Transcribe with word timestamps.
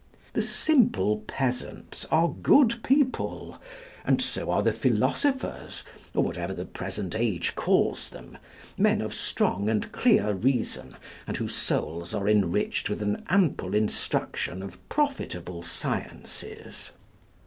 The 0.33 0.41
simple 0.41 1.17
peasants 1.27 2.05
are 2.09 2.29
good 2.29 2.81
people, 2.81 3.61
and 4.03 4.19
so 4.19 4.49
are 4.49 4.63
the 4.63 4.73
philosophers, 4.73 5.83
or 6.15 6.23
whatever 6.23 6.55
the 6.55 6.65
present 6.65 7.13
age 7.13 7.53
calls 7.53 8.09
them, 8.09 8.39
men 8.79 9.01
of 9.01 9.13
strong 9.13 9.69
and 9.69 9.91
clear 9.91 10.33
reason, 10.33 10.97
and 11.27 11.37
whose 11.37 11.53
souls 11.53 12.15
are 12.15 12.27
enriched 12.27 12.89
with 12.89 13.03
an 13.03 13.23
ample 13.29 13.75
instruction 13.75 14.63
of 14.63 14.89
profitable 14.89 15.61
sciences. 15.61 16.89